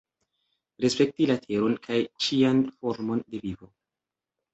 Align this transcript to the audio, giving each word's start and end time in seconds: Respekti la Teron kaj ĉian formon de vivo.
Respekti 0.85 1.27
la 1.31 1.35
Teron 1.43 1.75
kaj 1.83 1.97
ĉian 2.27 2.63
formon 2.85 3.21
de 3.35 3.43
vivo. 3.45 3.71